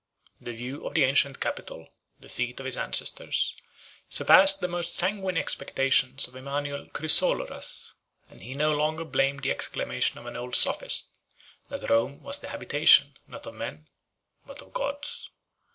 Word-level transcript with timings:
1 0.39 0.45
The 0.45 0.55
view 0.57 0.87
of 0.87 0.95
the 0.95 1.03
ancient 1.03 1.39
capital, 1.39 1.87
the 2.19 2.27
seat 2.27 2.59
of 2.59 2.65
his 2.65 2.75
ancestors, 2.75 3.55
surpassed 4.09 4.59
the 4.59 4.67
most 4.67 4.95
sanguine 4.95 5.37
expectations 5.37 6.27
of 6.27 6.35
Emanuel 6.35 6.87
Chrysoloras; 6.91 7.93
and 8.27 8.41
he 8.41 8.55
no 8.55 8.73
longer 8.75 9.05
blamed 9.05 9.43
the 9.43 9.51
exclamation 9.51 10.17
of 10.17 10.25
an 10.25 10.35
old 10.35 10.55
sophist, 10.55 11.19
that 11.69 11.87
Rome 11.87 12.23
was 12.23 12.39
the 12.39 12.49
habitation, 12.49 13.15
not 13.27 13.45
of 13.45 13.53
men, 13.53 13.89
but 14.43 14.63
of 14.63 14.73
gods. 14.73 15.29